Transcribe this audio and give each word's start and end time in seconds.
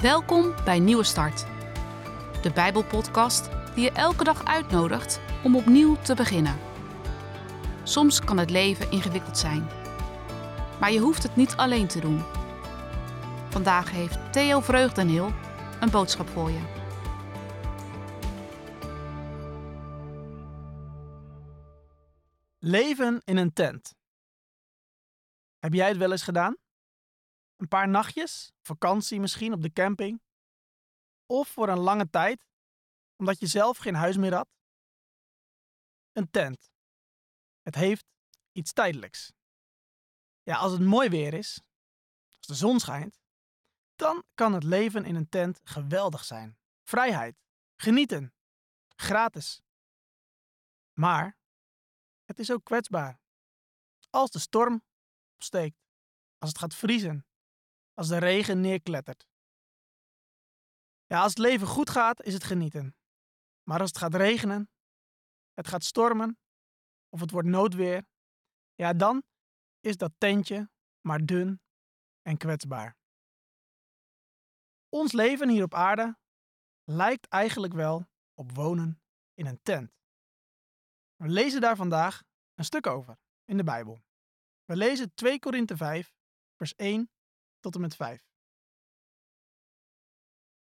Welkom 0.00 0.54
bij 0.64 0.78
Nieuwe 0.78 1.04
Start, 1.04 1.46
de 2.42 2.50
Bijbelpodcast 2.54 3.48
die 3.74 3.84
je 3.84 3.92
elke 3.92 4.24
dag 4.24 4.44
uitnodigt 4.44 5.20
om 5.44 5.56
opnieuw 5.56 5.96
te 5.96 6.14
beginnen. 6.14 6.58
Soms 7.82 8.20
kan 8.20 8.38
het 8.38 8.50
leven 8.50 8.90
ingewikkeld 8.90 9.38
zijn, 9.38 9.68
maar 10.80 10.92
je 10.92 10.98
hoeft 10.98 11.22
het 11.22 11.36
niet 11.36 11.56
alleen 11.56 11.86
te 11.86 12.00
doen. 12.00 12.22
Vandaag 13.48 13.90
heeft 13.90 14.32
Theo 14.32 14.60
Vreugdeneel 14.60 15.32
een 15.80 15.90
boodschap 15.90 16.28
voor 16.28 16.50
je. 16.50 16.60
Leven 22.58 23.20
in 23.24 23.36
een 23.36 23.52
tent. 23.52 23.94
Heb 25.58 25.72
jij 25.72 25.88
het 25.88 25.96
wel 25.96 26.10
eens 26.10 26.22
gedaan? 26.22 26.59
Een 27.60 27.68
paar 27.68 27.88
nachtjes, 27.88 28.52
vakantie 28.60 29.20
misschien 29.20 29.52
op 29.52 29.62
de 29.62 29.72
camping? 29.72 30.22
Of 31.26 31.48
voor 31.48 31.68
een 31.68 31.78
lange 31.78 32.10
tijd, 32.10 32.46
omdat 33.16 33.40
je 33.40 33.46
zelf 33.46 33.78
geen 33.78 33.94
huis 33.94 34.16
meer 34.16 34.34
had? 34.34 34.48
Een 36.12 36.30
tent. 36.30 36.70
Het 37.62 37.74
heeft 37.74 38.06
iets 38.52 38.72
tijdelijks. 38.72 39.32
Ja, 40.42 40.56
als 40.56 40.72
het 40.72 40.80
mooi 40.80 41.08
weer 41.08 41.34
is, 41.34 41.62
als 42.36 42.46
de 42.46 42.54
zon 42.54 42.80
schijnt, 42.80 43.20
dan 43.94 44.24
kan 44.34 44.52
het 44.52 44.64
leven 44.64 45.04
in 45.04 45.14
een 45.14 45.28
tent 45.28 45.60
geweldig 45.64 46.24
zijn. 46.24 46.58
Vrijheid, 46.82 47.36
genieten, 47.76 48.34
gratis. 48.96 49.62
Maar 50.92 51.38
het 52.24 52.38
is 52.38 52.50
ook 52.50 52.64
kwetsbaar. 52.64 53.20
Als 54.10 54.30
de 54.30 54.38
storm 54.38 54.84
opsteekt, 55.34 55.82
als 56.38 56.48
het 56.48 56.58
gaat 56.58 56.74
vriezen, 56.74 57.24
als 58.00 58.08
de 58.08 58.18
regen 58.18 58.60
neerklettert. 58.60 59.26
Ja, 61.06 61.22
als 61.22 61.30
het 61.30 61.38
leven 61.38 61.66
goed 61.66 61.90
gaat, 61.90 62.22
is 62.22 62.32
het 62.32 62.44
genieten. 62.44 62.96
Maar 63.62 63.80
als 63.80 63.88
het 63.88 63.98
gaat 63.98 64.14
regenen, 64.14 64.70
het 65.52 65.68
gaat 65.68 65.84
stormen 65.84 66.38
of 67.08 67.20
het 67.20 67.30
wordt 67.30 67.48
noodweer, 67.48 68.06
ja, 68.74 68.92
dan 68.92 69.22
is 69.80 69.96
dat 69.96 70.12
tentje 70.18 70.70
maar 71.00 71.24
dun 71.24 71.60
en 72.22 72.36
kwetsbaar. 72.36 72.96
Ons 74.88 75.12
leven 75.12 75.48
hier 75.48 75.62
op 75.62 75.74
aarde 75.74 76.18
lijkt 76.84 77.26
eigenlijk 77.26 77.72
wel 77.72 78.06
op 78.34 78.52
wonen 78.52 79.02
in 79.34 79.46
een 79.46 79.62
tent. 79.62 79.92
We 81.16 81.28
lezen 81.28 81.60
daar 81.60 81.76
vandaag 81.76 82.22
een 82.54 82.64
stuk 82.64 82.86
over 82.86 83.18
in 83.44 83.56
de 83.56 83.64
Bijbel. 83.64 84.00
We 84.64 84.76
lezen 84.76 85.14
2 85.14 85.38
Korinthe 85.38 85.76
5, 85.76 86.14
vers 86.56 86.74
1 86.74 87.10
tot 87.60 87.74
en 87.74 87.80
met 87.80 87.96
5. 87.96 88.28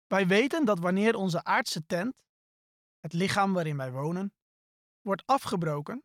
Wij 0.07 0.27
weten 0.27 0.65
dat 0.65 0.79
wanneer 0.79 1.15
onze 1.15 1.43
aardse 1.43 1.85
tent, 1.85 2.23
het 2.99 3.13
lichaam 3.13 3.53
waarin 3.53 3.77
wij 3.77 3.91
wonen, 3.91 4.33
wordt 5.01 5.25
afgebroken, 5.25 6.03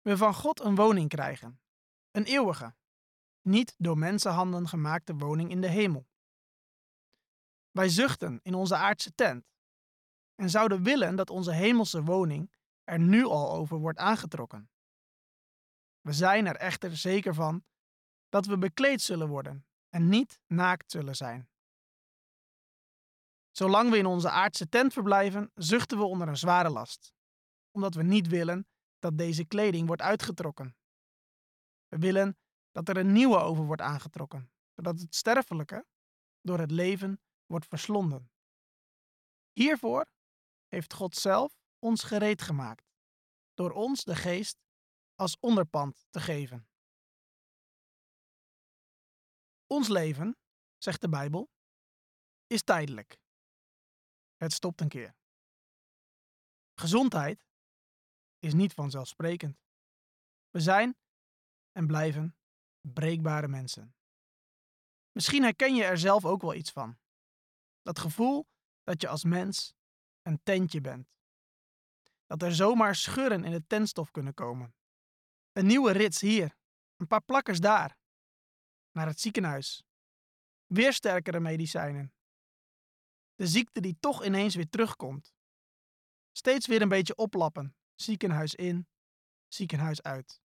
we 0.00 0.16
van 0.16 0.34
God 0.34 0.60
een 0.60 0.74
woning 0.74 1.08
krijgen, 1.08 1.60
een 2.10 2.24
eeuwige, 2.24 2.74
niet 3.40 3.74
door 3.78 3.98
mensenhanden 3.98 4.68
gemaakte 4.68 5.14
woning 5.14 5.50
in 5.50 5.60
de 5.60 5.68
hemel. 5.68 6.06
Wij 7.70 7.88
zuchten 7.88 8.40
in 8.42 8.54
onze 8.54 8.76
aardse 8.76 9.14
tent 9.14 9.44
en 10.34 10.50
zouden 10.50 10.82
willen 10.82 11.16
dat 11.16 11.30
onze 11.30 11.52
hemelse 11.52 12.02
woning 12.02 12.54
er 12.84 12.98
nu 12.98 13.24
al 13.24 13.52
over 13.52 13.78
wordt 13.78 13.98
aangetrokken. 13.98 14.70
We 16.00 16.12
zijn 16.12 16.46
er 16.46 16.56
echter 16.56 16.96
zeker 16.96 17.34
van 17.34 17.64
dat 18.28 18.46
we 18.46 18.58
bekleed 18.58 19.02
zullen 19.02 19.28
worden 19.28 19.65
en 19.96 20.08
niet 20.08 20.40
naakt 20.46 20.90
zullen 20.90 21.16
zijn. 21.16 21.48
Zolang 23.50 23.90
we 23.90 23.96
in 23.96 24.06
onze 24.06 24.30
aardse 24.30 24.68
tent 24.68 24.92
verblijven, 24.92 25.50
zuchten 25.54 25.98
we 25.98 26.04
onder 26.04 26.28
een 26.28 26.36
zware 26.36 26.70
last, 26.70 27.14
omdat 27.70 27.94
we 27.94 28.02
niet 28.02 28.28
willen 28.28 28.68
dat 28.98 29.18
deze 29.18 29.44
kleding 29.44 29.86
wordt 29.86 30.02
uitgetrokken. 30.02 30.76
We 31.88 31.98
willen 31.98 32.38
dat 32.70 32.88
er 32.88 32.96
een 32.96 33.12
nieuwe 33.12 33.38
over 33.38 33.64
wordt 33.64 33.82
aangetrokken, 33.82 34.50
zodat 34.74 35.00
het 35.00 35.14
sterfelijke 35.14 35.86
door 36.40 36.58
het 36.58 36.70
leven 36.70 37.20
wordt 37.46 37.66
verslonden. 37.66 38.30
Hiervoor 39.52 40.06
heeft 40.66 40.94
God 40.94 41.16
zelf 41.16 41.58
ons 41.78 42.02
gereed 42.02 42.42
gemaakt, 42.42 42.94
door 43.54 43.70
ons 43.70 44.04
de 44.04 44.16
geest 44.16 44.58
als 45.14 45.36
onderpand 45.40 46.06
te 46.10 46.20
geven. 46.20 46.68
Ons 49.66 49.88
leven, 49.88 50.36
zegt 50.78 51.00
de 51.00 51.08
Bijbel, 51.08 51.50
is 52.46 52.62
tijdelijk. 52.62 53.18
Het 54.36 54.52
stopt 54.52 54.80
een 54.80 54.88
keer. 54.88 55.14
Gezondheid 56.74 57.46
is 58.38 58.54
niet 58.54 58.72
vanzelfsprekend. 58.72 59.58
We 60.50 60.60
zijn 60.60 60.96
en 61.72 61.86
blijven 61.86 62.36
breekbare 62.80 63.48
mensen. 63.48 63.94
Misschien 65.12 65.42
herken 65.42 65.74
je 65.74 65.84
er 65.84 65.98
zelf 65.98 66.24
ook 66.24 66.40
wel 66.40 66.54
iets 66.54 66.70
van. 66.70 66.98
Dat 67.82 67.98
gevoel 67.98 68.46
dat 68.82 69.00
je 69.00 69.08
als 69.08 69.24
mens 69.24 69.74
een 70.22 70.42
tentje 70.42 70.80
bent. 70.80 71.08
Dat 72.26 72.42
er 72.42 72.54
zomaar 72.54 72.94
scheuren 72.94 73.44
in 73.44 73.52
het 73.52 73.68
tentstof 73.68 74.10
kunnen 74.10 74.34
komen. 74.34 74.74
Een 75.52 75.66
nieuwe 75.66 75.92
rits 75.92 76.20
hier, 76.20 76.56
een 76.96 77.06
paar 77.06 77.22
plakkers 77.22 77.60
daar. 77.60 77.98
Naar 78.96 79.06
het 79.06 79.20
ziekenhuis. 79.20 79.82
Weer 80.66 80.92
sterkere 80.92 81.40
medicijnen. 81.40 82.14
De 83.34 83.46
ziekte 83.46 83.80
die 83.80 83.96
toch 84.00 84.24
ineens 84.24 84.54
weer 84.54 84.68
terugkomt. 84.68 85.34
Steeds 86.32 86.66
weer 86.66 86.82
een 86.82 86.88
beetje 86.88 87.16
oplappen. 87.16 87.76
Ziekenhuis 87.94 88.54
in, 88.54 88.88
ziekenhuis 89.48 90.02
uit. 90.02 90.40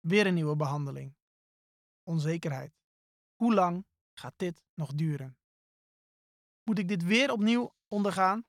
Weer 0.00 0.26
een 0.26 0.34
nieuwe 0.34 0.56
behandeling. 0.56 1.16
Onzekerheid. 2.02 2.80
Hoe 3.34 3.54
lang 3.54 3.86
gaat 4.12 4.34
dit 4.36 4.64
nog 4.74 4.94
duren? 4.94 5.38
Moet 6.62 6.78
ik 6.78 6.88
dit 6.88 7.02
weer 7.02 7.32
opnieuw 7.32 7.74
ondergaan? 7.88 8.46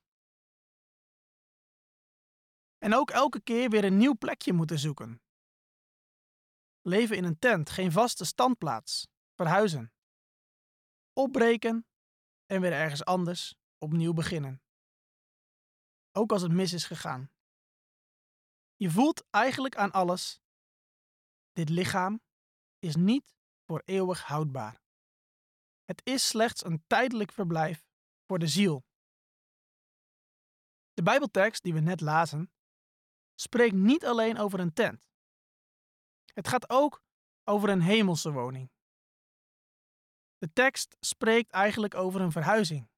En 2.77 2.93
ook 2.93 3.09
elke 3.09 3.41
keer 3.41 3.69
weer 3.69 3.83
een 3.83 3.97
nieuw 3.97 4.17
plekje 4.17 4.53
moeten 4.53 4.79
zoeken. 4.79 5.21
Leven 6.81 7.17
in 7.17 7.23
een 7.23 7.39
tent, 7.39 7.69
geen 7.69 7.91
vaste 7.91 8.25
standplaats. 8.25 9.07
Verhuizen. 9.39 9.93
Opbreken 11.13 11.87
en 12.45 12.61
weer 12.61 12.71
ergens 12.71 13.05
anders 13.05 13.55
opnieuw 13.77 14.13
beginnen. 14.13 14.61
Ook 16.11 16.31
als 16.31 16.41
het 16.41 16.51
mis 16.51 16.73
is 16.73 16.85
gegaan. 16.85 17.31
Je 18.75 18.91
voelt 18.91 19.27
eigenlijk 19.29 19.75
aan 19.75 19.91
alles: 19.91 20.41
dit 21.51 21.69
lichaam 21.69 22.21
is 22.79 22.95
niet 22.95 23.35
voor 23.65 23.81
eeuwig 23.85 24.23
houdbaar. 24.23 24.81
Het 25.83 26.01
is 26.05 26.27
slechts 26.27 26.65
een 26.65 26.83
tijdelijk 26.87 27.31
verblijf 27.31 27.85
voor 28.25 28.39
de 28.39 28.47
ziel. 28.47 28.85
De 30.93 31.03
Bijbeltekst 31.03 31.63
die 31.63 31.73
we 31.73 31.79
net 31.79 32.01
lazen 32.01 32.51
spreekt 33.35 33.75
niet 33.75 34.05
alleen 34.05 34.37
over 34.37 34.59
een 34.59 34.73
tent. 34.73 35.01
Het 36.33 36.47
gaat 36.47 36.69
ook 36.69 37.03
over 37.43 37.69
een 37.69 37.81
hemelse 37.81 38.31
woning. 38.31 38.77
De 40.39 40.53
tekst 40.53 40.95
spreekt 40.99 41.51
eigenlijk 41.51 41.95
over 41.95 42.21
een 42.21 42.31
verhuizing. 42.31 42.89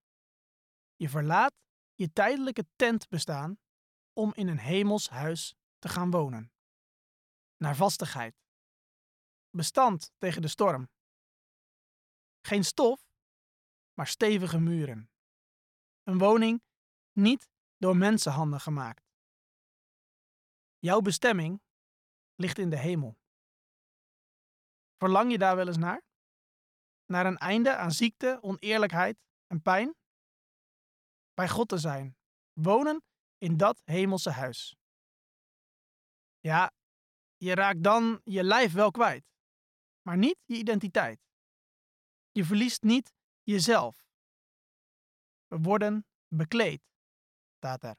Je 0.95 1.09
verlaat 1.09 1.53
je 1.93 2.13
tijdelijke 2.13 2.65
tentbestaan 2.75 3.59
om 4.13 4.33
in 4.33 4.47
een 4.47 4.59
hemels 4.59 5.09
huis 5.09 5.55
te 5.79 5.89
gaan 5.89 6.11
wonen. 6.11 6.51
Naar 7.57 7.75
vastigheid. 7.75 8.35
Bestand 9.49 10.11
tegen 10.17 10.41
de 10.41 10.47
storm. 10.47 10.89
Geen 12.41 12.63
stof, 12.63 13.11
maar 13.93 14.07
stevige 14.07 14.59
muren. 14.59 15.11
Een 16.03 16.17
woning 16.17 16.63
niet 17.11 17.49
door 17.77 17.97
mensenhanden 17.97 18.59
gemaakt. 18.59 19.09
Jouw 20.79 20.99
bestemming 20.99 21.61
ligt 22.35 22.57
in 22.57 22.69
de 22.69 22.77
hemel. 22.77 23.17
Verlang 24.97 25.31
je 25.31 25.37
daar 25.37 25.55
wel 25.55 25.67
eens 25.67 25.77
naar? 25.77 26.03
Naar 27.11 27.25
een 27.25 27.37
einde 27.37 27.75
aan 27.75 27.91
ziekte, 27.91 28.39
oneerlijkheid 28.41 29.17
en 29.47 29.61
pijn? 29.61 29.95
Bij 31.33 31.49
God 31.49 31.69
te 31.69 31.77
zijn, 31.77 32.17
wonen 32.53 33.03
in 33.37 33.57
dat 33.57 33.81
hemelse 33.83 34.29
huis. 34.29 34.75
Ja, 36.39 36.71
je 37.37 37.55
raakt 37.55 37.83
dan 37.83 38.21
je 38.23 38.43
lijf 38.43 38.73
wel 38.73 38.91
kwijt, 38.91 39.25
maar 40.01 40.17
niet 40.17 40.37
je 40.45 40.55
identiteit. 40.55 41.19
Je 42.31 42.45
verliest 42.45 42.81
niet 42.81 43.13
jezelf. 43.43 44.07
We 45.47 45.57
worden 45.57 46.05
bekleed, 46.27 46.81
staat 47.57 47.83
er. 47.83 47.95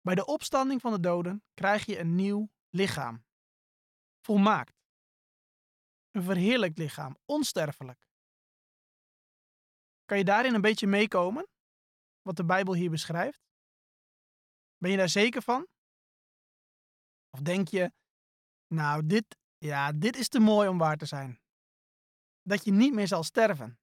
Bij 0.00 0.14
de 0.14 0.26
opstanding 0.26 0.80
van 0.80 0.92
de 0.92 1.00
doden 1.00 1.44
krijg 1.54 1.86
je 1.86 1.98
een 1.98 2.14
nieuw 2.14 2.50
lichaam. 2.68 3.24
Volmaakt. 4.20 4.79
Een 6.10 6.22
verheerlijkt 6.22 6.78
lichaam, 6.78 7.16
onsterfelijk. 7.24 8.08
Kan 10.04 10.18
je 10.18 10.24
daarin 10.24 10.54
een 10.54 10.60
beetje 10.60 10.86
meekomen? 10.86 11.48
Wat 12.22 12.36
de 12.36 12.44
Bijbel 12.44 12.74
hier 12.74 12.90
beschrijft? 12.90 13.40
Ben 14.76 14.90
je 14.90 14.96
daar 14.96 15.08
zeker 15.08 15.42
van? 15.42 15.66
Of 17.30 17.40
denk 17.40 17.68
je, 17.68 17.92
nou, 18.66 19.06
dit, 19.06 19.36
ja, 19.58 19.92
dit 19.92 20.16
is 20.16 20.28
te 20.28 20.38
mooi 20.38 20.68
om 20.68 20.78
waar 20.78 20.96
te 20.96 21.06
zijn? 21.06 21.40
Dat 22.42 22.64
je 22.64 22.72
niet 22.72 22.92
meer 22.92 23.08
zal 23.08 23.22
sterven. 23.22 23.78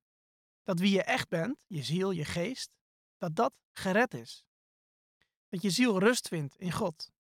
Dat 0.63 0.79
wie 0.79 0.91
je 0.91 1.03
echt 1.03 1.29
bent, 1.29 1.57
je 1.67 1.83
ziel, 1.83 2.11
je 2.11 2.25
geest, 2.25 2.71
dat 3.17 3.35
dat 3.35 3.53
gered 3.73 4.13
is. 4.13 4.45
Dat 5.49 5.61
je 5.61 5.69
ziel 5.69 5.99
rust 5.99 6.27
vindt 6.27 6.57
in 6.57 6.71
God. 6.71 7.11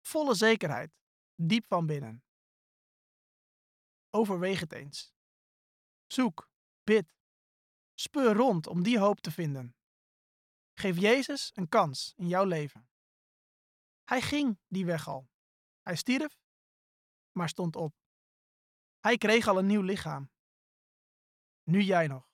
Volle 0.00 0.34
zekerheid, 0.34 0.90
diep 1.34 1.66
van 1.66 1.86
binnen. 1.86 2.24
Overweeg 4.14 4.60
het 4.60 4.72
eens. 4.72 5.12
Zoek, 6.06 6.50
bid, 6.84 7.14
speur 7.94 8.34
rond 8.34 8.66
om 8.66 8.82
die 8.82 8.98
hoop 8.98 9.20
te 9.20 9.30
vinden. 9.30 9.76
Geef 10.74 10.98
Jezus 10.98 11.50
een 11.54 11.68
kans 11.68 12.12
in 12.16 12.28
jouw 12.28 12.44
leven. 12.44 12.88
Hij 14.04 14.20
ging 14.20 14.58
die 14.68 14.84
weg 14.84 15.08
al. 15.08 15.30
Hij 15.80 15.96
stierf, 15.96 16.40
maar 17.32 17.48
stond 17.48 17.76
op. 17.76 17.94
Hij 19.00 19.18
kreeg 19.18 19.48
al 19.48 19.58
een 19.58 19.66
nieuw 19.66 19.82
lichaam. 19.82 20.30
Nu 21.62 21.80
jij 21.80 22.06
nog. 22.06 22.30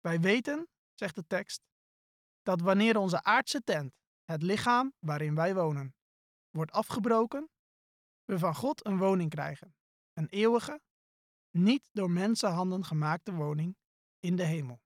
Wij 0.00 0.20
weten, 0.20 0.68
zegt 0.94 1.14
de 1.14 1.26
tekst, 1.26 1.62
dat 2.42 2.60
wanneer 2.60 2.96
onze 2.96 3.22
aardse 3.22 3.62
tent, 3.64 3.94
het 4.24 4.42
lichaam 4.42 4.94
waarin 4.98 5.34
wij 5.34 5.54
wonen, 5.54 5.94
wordt 6.50 6.72
afgebroken, 6.72 7.50
we 8.24 8.38
van 8.38 8.54
God 8.54 8.86
een 8.86 8.98
woning 8.98 9.30
krijgen, 9.30 9.74
een 10.20 10.28
eeuwige, 10.28 10.80
niet 11.50 11.88
door 11.92 12.10
mensenhanden 12.10 12.84
gemaakte 12.84 13.32
woning 13.32 13.76
in 14.18 14.36
de 14.36 14.44
hemel. 14.44 14.80